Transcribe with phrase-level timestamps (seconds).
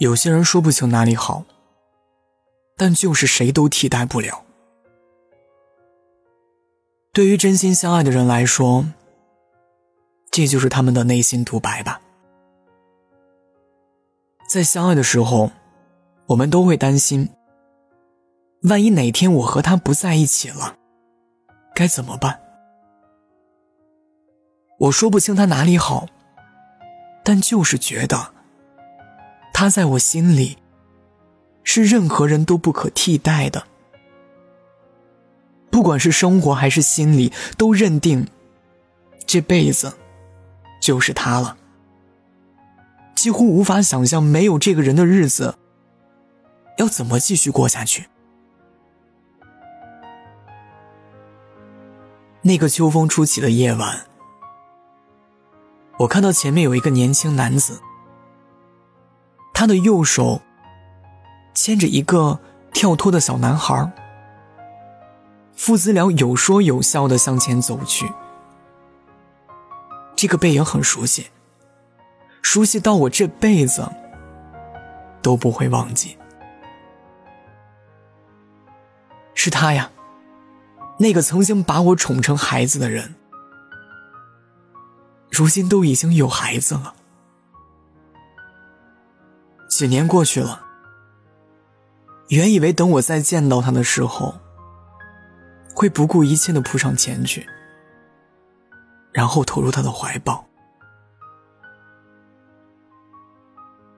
[0.00, 1.44] 有些人说不清哪里好，
[2.74, 4.46] 但就是谁都替代不了。
[7.12, 8.86] 对于真心相爱的人来说，
[10.30, 12.00] 这就是他们的内心独白吧。
[14.48, 15.50] 在相爱的时候，
[16.28, 17.28] 我们都会担心，
[18.62, 20.78] 万一哪天我和他不在一起了，
[21.74, 22.40] 该怎么办？
[24.78, 26.06] 我说不清他哪里好，
[27.22, 28.32] 但就是觉得，
[29.60, 30.56] 他在我心里，
[31.64, 33.66] 是任何人都不可替代的。
[35.70, 38.26] 不管是生活还是心里，都认定，
[39.26, 39.92] 这辈子，
[40.80, 41.58] 就是他了。
[43.14, 45.58] 几乎无法想象没有这个人的日子
[46.78, 48.08] 要怎么继续过下去。
[52.40, 54.06] 那个秋风初起的夜晚，
[55.98, 57.78] 我看到前面有一个年轻男子，
[59.60, 60.40] 他的右手
[61.52, 62.40] 牵着一个
[62.72, 63.92] 跳脱的小男孩，
[65.54, 68.10] 父子俩有说有笑的向前走去。
[70.16, 71.26] 这个背影很熟悉。
[72.40, 73.86] 熟悉到我这辈子
[75.20, 76.16] 都不会忘记，
[79.34, 79.90] 是他呀，
[80.96, 83.14] 那个曾经把我宠成孩子的人，
[85.30, 86.94] 如今都已经有孩子了。
[89.80, 90.62] 几年过去了，
[92.28, 94.38] 原以为等我再见到他的时候，
[95.74, 97.48] 会不顾一切的扑上前去，
[99.10, 100.46] 然后投入他的怀抱。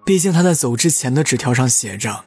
[0.05, 2.27] 毕竟他在走之前的纸条上写着：“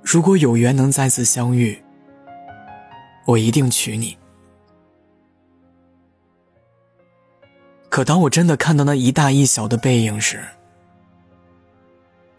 [0.00, 1.84] 如果有缘能再次相遇，
[3.26, 4.16] 我一定娶你。”
[7.90, 10.42] 可当我真的看到那一大一小的背影时，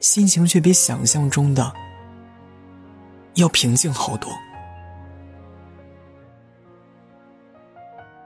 [0.04, 1.74] 心情却比想象中的
[3.36, 4.30] 要平静好多。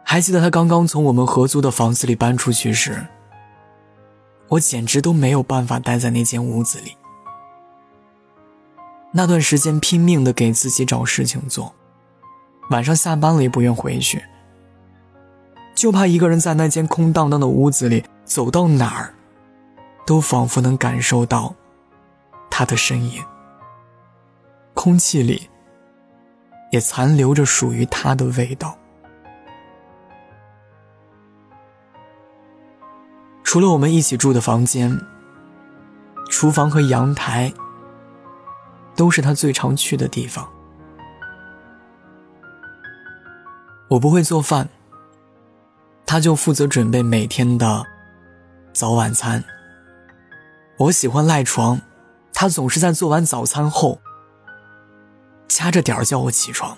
[0.03, 3.05] 还记得他刚刚从我们合租的房子里搬出去时。
[4.47, 6.97] 我简直都没有办法待在那间屋子里。
[9.11, 11.75] 那段时间拼命的给自己找事情做，
[12.71, 14.23] 晚上下班了也不愿回去，
[15.75, 19.13] 就怕一个人在那间空荡荡的屋子里，走到哪儿，
[20.07, 21.53] 都仿佛能感受到
[22.57, 23.23] 他的身影。
[24.73, 25.47] 空气里
[26.71, 28.75] 也残留着属于他的味道。
[33.43, 34.99] 除了我们一起住的房间，
[36.31, 37.53] 厨房和阳台
[38.95, 40.49] 都是他最常去的地方。
[43.87, 44.67] 我不会做饭，
[46.07, 47.85] 他就负责准备每天的
[48.73, 49.43] 早晚餐。
[50.77, 51.79] 我喜欢赖床，
[52.39, 53.99] 他总是在做完早餐后
[55.47, 56.77] 掐着点儿叫我起床。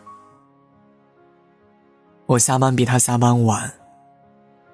[2.28, 3.74] 我下班比他下班晚。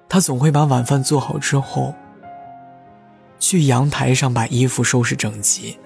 [0.08, 1.92] 他总会把晚饭做好之后，
[3.40, 5.76] 去阳台上把衣服收拾整齐，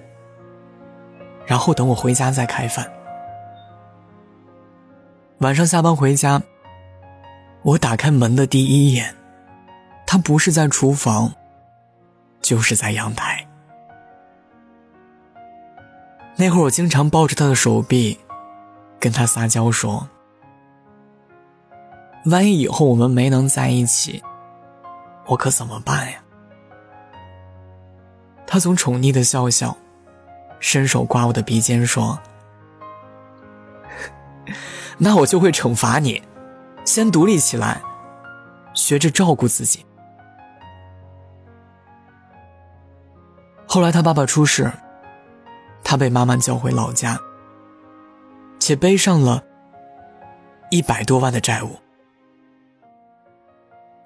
[1.47, 2.87] 然后等我回家再开饭。
[5.39, 6.43] 晚上下班回家，
[7.63, 9.17] 我打开门的第一眼，
[10.07, 11.33] 他不是在厨房，
[12.43, 13.47] 就是在阳台。
[16.41, 18.19] 那会儿我经常抱着他的手臂，
[18.99, 20.09] 跟他撒娇说。
[22.25, 24.23] 万一以后我们没能在一起，
[25.27, 26.19] 我可怎么办呀？
[28.47, 29.77] 他总宠溺的笑笑，
[30.61, 32.19] 伸手刮我的鼻尖说
[34.97, 36.23] ：“那我就会惩罚你，
[36.87, 37.83] 先独立起来，
[38.73, 39.85] 学着照顾自己。”
[43.69, 44.73] 后来他爸爸出事，
[45.91, 47.19] 他被妈妈叫回老家，
[48.61, 49.43] 且背上了
[50.71, 51.77] 一百多万的债务。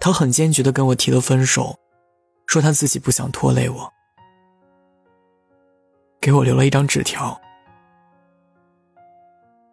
[0.00, 1.78] 他很坚决的跟我提了分手，
[2.46, 3.92] 说他自己不想拖累我，
[6.22, 7.38] 给我留了一张纸条，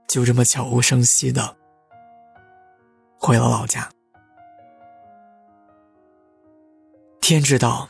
[0.06, 1.56] 就这么悄无声息的
[3.18, 3.90] 回了老家。
[7.22, 7.88] 天知道，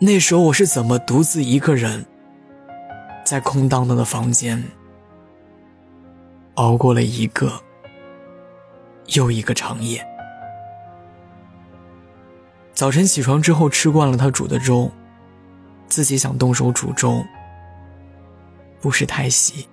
[0.00, 2.06] 那时候我是怎么独自一个人，
[3.26, 4.62] 在空荡荡的房间
[6.54, 7.60] 熬过了一个
[9.16, 10.00] 又一个长夜。
[12.72, 14.88] 早晨起床之后，吃惯了他煮的粥，
[15.88, 17.20] 自己想动手煮粥，
[18.80, 19.66] 不是太稀，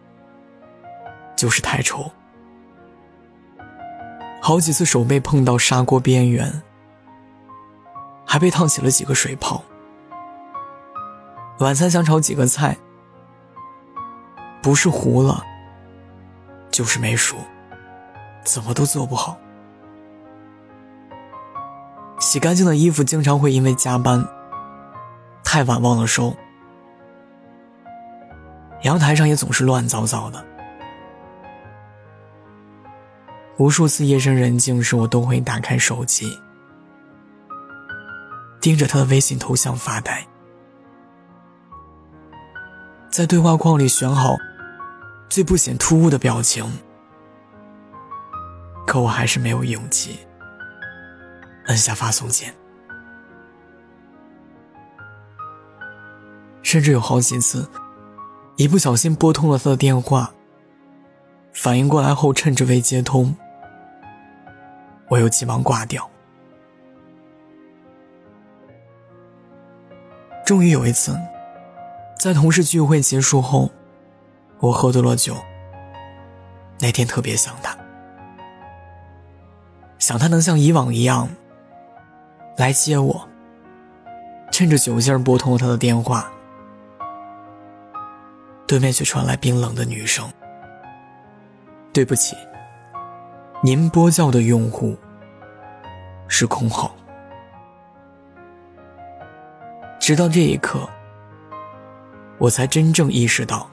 [1.36, 2.10] 就是太稠，
[4.42, 6.64] 好几次手被碰到砂锅边缘，
[8.26, 9.64] 还被烫起了几个水泡。
[11.60, 12.76] 晚餐想炒几个菜，
[14.63, 15.44] 不是糊了，
[16.71, 17.36] 就是没熟，
[18.45, 19.38] 怎么都做不好。
[22.19, 24.25] 洗干净的衣服经常会因为加班
[25.44, 26.33] 太晚忘了收，
[28.83, 30.44] 阳台上也总是乱糟糟的。
[33.57, 36.39] 无数次夜深人静时，我都会打开手机，
[38.62, 40.25] 盯着他的微信头像发呆，
[43.12, 44.38] 在对话框里选好
[45.30, 46.66] 最不显突兀的表情，
[48.86, 50.20] 可我还是没有勇气
[51.66, 52.54] 按下发送键，
[56.62, 57.68] 甚至有好几次，
[58.58, 60.31] 一不小心拨通了他的电话，
[61.52, 63.36] 反应过来后，趁着未接通。
[65.10, 66.10] 我又急忙挂掉。
[70.46, 71.18] 终于有一次，
[72.19, 73.72] 在同事聚会结束后，
[74.63, 75.36] 我喝多了酒。
[76.80, 77.77] 那天特别想他，
[80.00, 81.27] 想他能像以往一样
[82.56, 83.27] 来接我。
[84.51, 86.31] 趁着酒劲儿拨通了他的电话，
[88.65, 90.31] 对面却传来冰冷的女声
[91.92, 92.33] ：“对不起。”
[93.62, 94.95] 您拨叫的用户
[96.30, 96.95] 是空号。
[100.00, 100.88] 直到这一刻，
[102.38, 103.68] 我才真正意识到，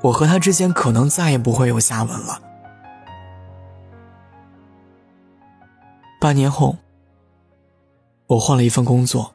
[0.00, 2.40] 我和他之间可能再也不会有下文了。
[6.20, 6.76] 半年后，
[8.26, 9.34] 我换了一份工作，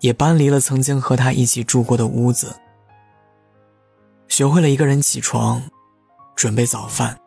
[0.00, 2.56] 也搬离了曾经和他一起住过的屋子，
[4.28, 5.62] 学会了一个人起床。
[6.34, 7.18] 准备早饭，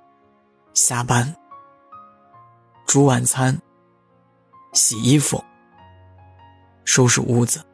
[0.76, 1.36] 下班，
[2.86, 3.60] 煮晚餐，
[4.72, 5.44] 洗衣服，
[6.86, 7.66] 收拾屋子，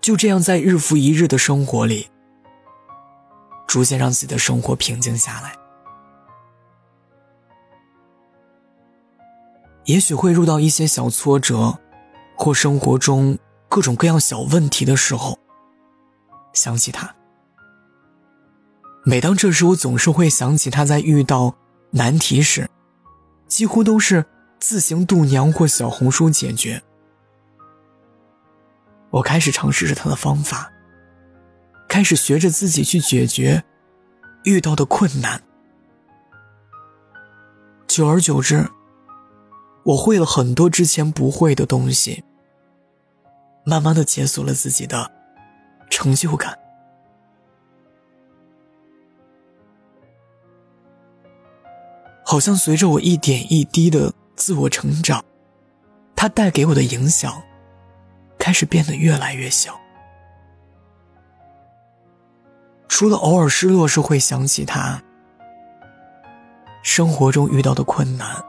[0.00, 2.10] 就这样在日复一日的生活里，
[3.66, 5.56] 逐渐让自己的生活平静下来。
[9.84, 11.78] 也许会遇到一些小挫折，
[12.36, 15.38] 或生活中各种各样小问题的时候，
[16.52, 17.14] 想起他。
[19.04, 21.54] 每当这时，我总是会想起他在遇到
[21.92, 22.68] 难题时，
[23.46, 24.26] 几乎都是
[24.58, 26.82] 自行度娘或小红书解决。
[29.10, 30.72] 我开始尝试着他的方法，
[31.88, 33.64] 开始学着自己去解决
[34.44, 35.42] 遇到的困难。
[37.86, 38.68] 久而久之，
[39.84, 42.22] 我会了很多之前不会的东西，
[43.64, 45.10] 慢慢的解锁了自己的
[45.88, 46.58] 成就感。
[52.24, 55.24] 好像随着我一点一滴的自我成长，
[56.16, 57.40] 它带给我的影响
[58.36, 59.80] 开始变得越来越小。
[62.98, 65.02] 除了偶尔失落时会想起他，
[66.82, 68.42] 生活中遇到的困难，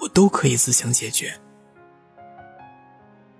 [0.00, 1.32] 我都可以自行解决。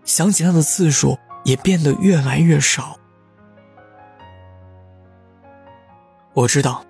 [0.04, 2.96] 想起他的次数也变得越来越少。
[6.32, 6.84] 我知道。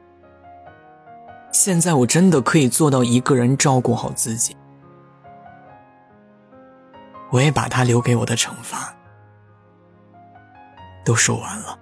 [1.50, 4.54] 现在我真的可以做到一个人照顾好自己，
[7.30, 8.94] 我也把他留给我的惩罚
[11.06, 11.78] 都受完了。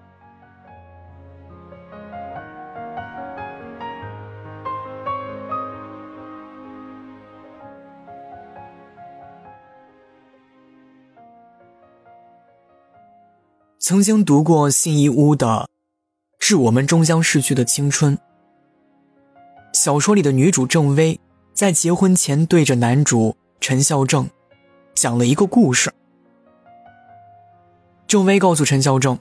[13.89, 15.47] 曾经读过信一屋的
[16.41, 18.17] 《致我们终将逝去的青春》。
[19.73, 21.21] 小说里的女主郑薇，
[21.55, 24.29] 在结婚前对着男主陈孝正
[24.97, 25.95] 讲了一个故事。
[28.09, 29.17] 郑薇告诉陈孝正，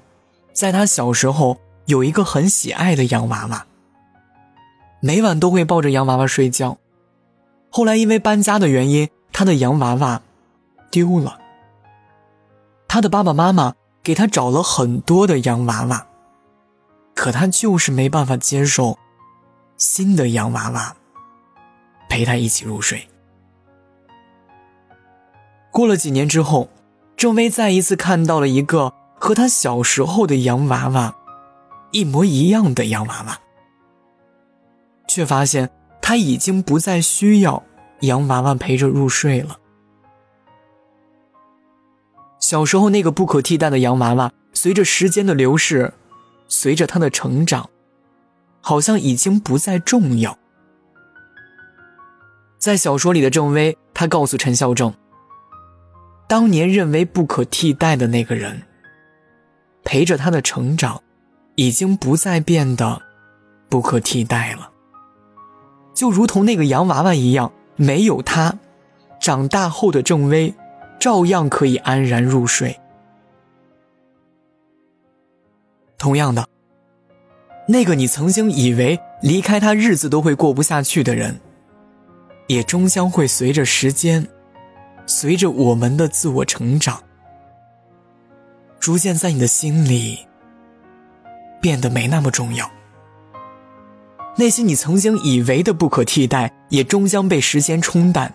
[0.51, 3.67] 在他小时候有一个很喜爱的洋娃娃，
[4.99, 6.79] 每晚都会抱着洋娃娃睡觉。
[7.69, 10.23] 后来因为搬家的原因，他的洋娃娃
[10.89, 11.37] 丢了。
[12.87, 16.05] 他的爸爸妈妈给他找了很多的洋娃娃，
[17.15, 18.99] 可他就是没办法接受。
[19.77, 20.95] 新的洋娃娃
[22.07, 23.07] 陪他一起入睡。
[25.71, 26.69] 过了几年之后，
[27.17, 31.15] 郑薇再一次看到了一个和他小时候的洋娃娃
[31.91, 33.39] 一模一样的洋娃娃，
[35.07, 37.63] 却发现他已经不再需要
[38.01, 39.57] 洋娃娃陪着入睡了。
[42.47, 45.95] 小时候那个不可替代的洋娃娃，随着时间的流逝，
[46.47, 47.71] 随着他的成长。
[48.61, 50.37] 好像已经不再重要。
[52.59, 54.93] 在小说里的郑薇，她告诉陈孝正
[56.29, 58.61] ：“当年认为不可替代的那个人，
[59.83, 61.01] 陪着他的成长，
[61.55, 63.01] 已经不再变得
[63.69, 64.69] 不可替代了。
[65.95, 68.59] 就如同那个洋娃娃一样，没有他，
[69.19, 70.53] 长大后的郑微，
[70.99, 72.79] 照样可以安然入睡。
[75.97, 76.47] 同样的，
[77.67, 81.39] 那个你曾经以为离开他日子都会过不下去的人，
[82.47, 84.27] 也终将会随着时间，
[85.07, 87.01] 随着我们的自我成长，
[88.79, 90.19] 逐渐在你的心里
[91.61, 92.69] 变得没那么重要。
[94.37, 98.29] 那些你曾经以为的不可替代，也终将被时间冲淡；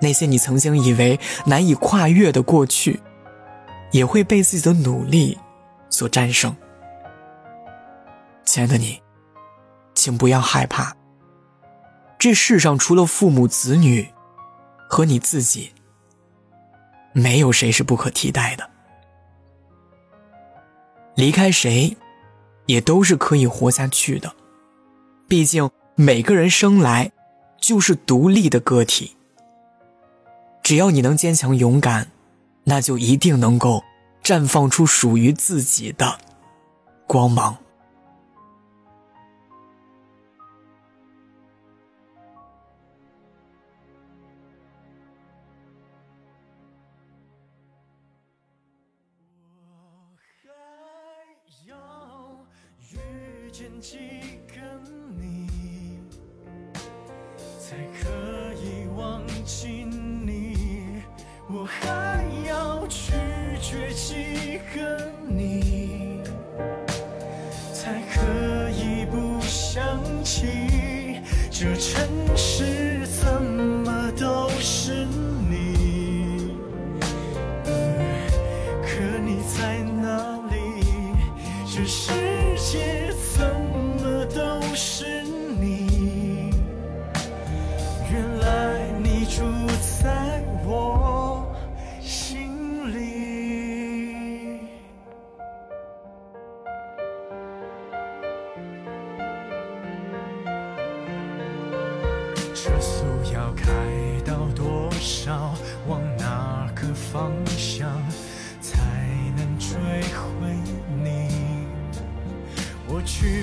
[0.00, 3.00] 那些你曾经以为难以跨越的过去，
[3.92, 5.38] 也会被自己的努力
[5.88, 6.54] 所战胜。
[8.44, 9.00] 亲爱的你，
[9.94, 10.96] 请不要害怕。
[12.18, 14.08] 这世上除了父母、子女
[14.88, 15.72] 和你自己，
[17.12, 18.68] 没有谁是不可替代的。
[21.14, 21.96] 离开谁，
[22.66, 24.34] 也都是可以活下去的。
[25.28, 27.12] 毕竟，每个人生来
[27.60, 29.16] 就是独立的个体。
[30.70, 32.12] 只要你能坚强勇敢，
[32.62, 33.82] 那就一定能够
[34.22, 36.20] 绽放出属于自己的
[37.08, 37.58] 光芒。
[49.58, 52.46] 我还要
[52.78, 53.98] 遇见几。
[57.70, 59.79] 才可以忘记
[64.50, 65.19] 几个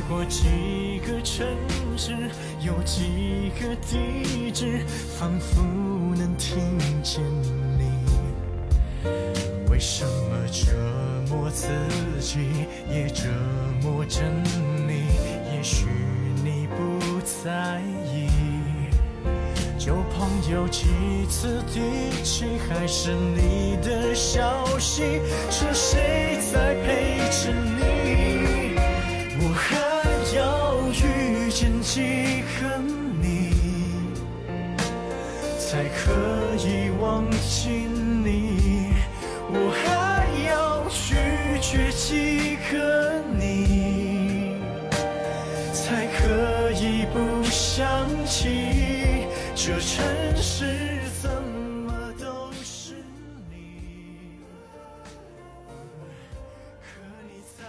[0.07, 1.45] 过几个城
[1.97, 2.13] 市，
[2.61, 4.85] 有几个地址，
[5.19, 5.61] 仿佛
[6.15, 6.57] 能听
[7.03, 7.21] 见
[7.77, 7.91] 你。
[9.69, 10.71] 为什么折
[11.29, 11.67] 磨自
[12.21, 12.39] 己，
[12.89, 13.25] 也折
[13.83, 14.21] 磨着
[14.87, 15.07] 你？
[15.53, 15.87] 也许
[16.41, 17.81] 你不在
[18.13, 18.29] 意。
[19.77, 20.85] 旧朋友几
[21.29, 25.21] 次提起，还是你的消息，
[25.51, 28.26] 是谁在陪着你？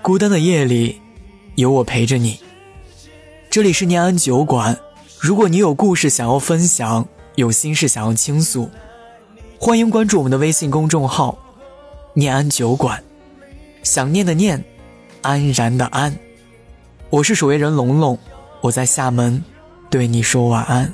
[0.09, 1.03] 孤单的夜里，
[1.57, 2.41] 有我陪着你。
[3.51, 4.81] 这里是念安酒馆，
[5.21, 8.71] 如果你有故事想要分享，有心事想要倾诉，
[9.61, 11.37] 欢迎关注我们的微信公众号
[12.17, 13.05] “念安酒馆”。
[13.85, 14.65] 想念的念，
[15.21, 16.19] 安然的安。
[17.11, 18.19] 我是守夜人龙龙，
[18.63, 19.45] 我在厦门，
[19.91, 20.91] 对你说晚安。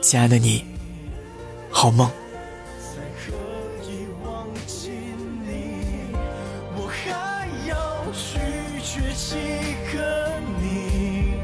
[0.00, 0.64] 亲爱的你，
[1.68, 2.08] 好梦。
[8.94, 9.34] 学习
[9.90, 9.98] 和
[10.60, 11.34] 你，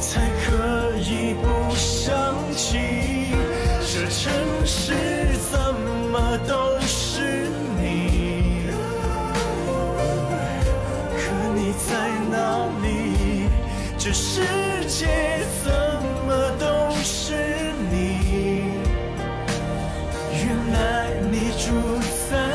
[0.00, 2.78] 才可以不想起
[3.82, 4.32] 这城
[4.64, 4.94] 市
[5.50, 5.58] 怎
[6.10, 8.70] 么都是你。
[11.18, 11.20] 可
[11.54, 13.50] 你在哪里？
[13.98, 14.40] 这世
[14.88, 15.70] 界怎
[16.26, 17.34] 么都是
[17.90, 18.72] 你？
[20.32, 22.49] 原来你住在。